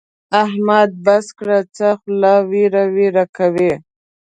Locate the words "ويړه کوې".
2.95-3.73